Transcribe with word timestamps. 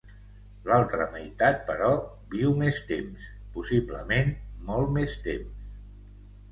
L'altra 0.69 1.05
meitat, 1.15 1.59
però, 1.67 1.91
viu 2.37 2.55
més 2.63 2.81
temps, 2.93 3.29
possiblement 3.59 4.35
molt 4.73 4.93
més 5.01 5.19
temps. 5.31 5.71